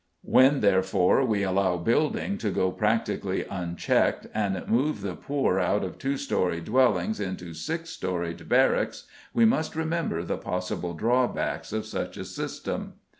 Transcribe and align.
When, 0.23 0.61
therefore, 0.61 1.23
we 1.23 1.43
allow 1.43 1.77
building 1.77 2.39
to 2.39 2.49
go 2.49 2.71
practically 2.71 3.45
unchecked, 3.45 4.25
and 4.33 4.67
move 4.67 5.01
the 5.01 5.13
poor 5.15 5.59
out 5.59 5.83
of 5.83 5.99
two 5.99 6.17
storeyed 6.17 6.65
dwellings 6.65 7.19
into 7.19 7.53
six 7.53 7.91
storeyed 7.91 8.49
barracks, 8.49 9.05
we 9.31 9.45
must 9.45 9.75
remember 9.75 10.23
the 10.23 10.37
possible 10.39 10.95
drawbacks 10.95 11.71
of 11.71 11.85
such 11.85 12.17
a 12.17 12.25
system. 12.25 12.93